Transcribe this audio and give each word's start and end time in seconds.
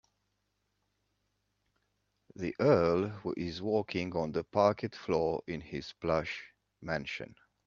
The 2.35 2.55
earl 2.59 3.21
is 3.37 3.61
walking 3.61 4.15
on 4.15 4.31
the 4.31 4.43
parquet 4.43 4.87
floor 4.93 5.43
in 5.45 5.61
his 5.61 5.93
plush 5.93 6.43
mansion. 6.81 7.35